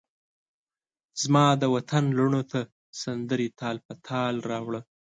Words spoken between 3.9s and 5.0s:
تال راوړه